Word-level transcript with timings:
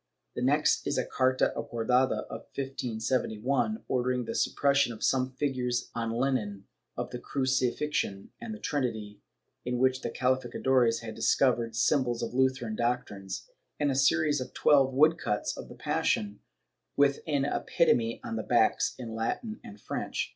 ^ 0.01 0.03
The 0.33 0.41
next 0.41 0.87
is 0.87 0.97
a 0.97 1.05
carta 1.05 1.53
accordada 1.55 2.23
of 2.23 2.47
1571, 2.55 3.83
ordering 3.87 4.25
the 4.25 4.33
suppression 4.33 4.91
of 4.91 5.03
some 5.03 5.29
figures 5.33 5.91
on 5.93 6.09
linen 6.11 6.65
of 6.97 7.11
the 7.11 7.19
Cruci 7.19 7.71
fixion 7.71 8.31
and 8.41 8.51
the 8.51 8.57
Trinity, 8.59 9.19
in 9.63 9.77
which 9.77 10.01
the 10.01 10.09
calificadores 10.09 11.01
had 11.01 11.13
discovered 11.13 11.75
symbols 11.75 12.23
of 12.23 12.33
Lutheran 12.33 12.75
doctrines, 12.75 13.47
and 13.79 13.91
a 13.91 13.95
series 13.95 14.41
of 14.41 14.55
twelve 14.55 14.91
wood 14.91 15.19
cuts 15.19 15.55
of 15.55 15.69
the 15.69 15.75
Passion, 15.75 16.39
with 16.97 17.19
an 17.27 17.45
epitome 17.45 18.19
on 18.23 18.37
the 18.37 18.41
backs 18.41 18.95
in 18.97 19.13
Latin 19.13 19.59
and 19.63 19.79
French. 19.79 20.29